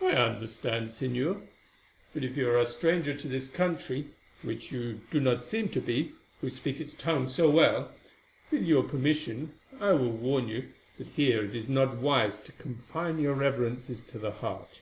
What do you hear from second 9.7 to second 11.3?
I will warn you that